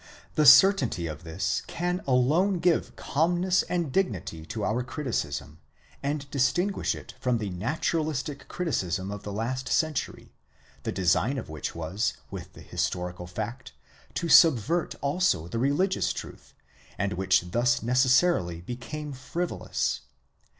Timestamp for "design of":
10.91-11.49